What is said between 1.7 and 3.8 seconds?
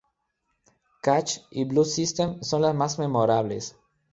System son las más memorables.